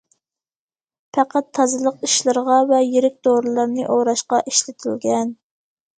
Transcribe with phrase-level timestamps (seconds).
[1.17, 5.33] پەقەت تازىلىق ئىشلىرىغا ۋە يىرىك دورىلارنى ئوراشقا ئىشلىتىلگەن.